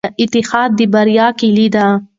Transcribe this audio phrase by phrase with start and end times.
[0.21, 1.87] اتحاد د بریا کیلي ده.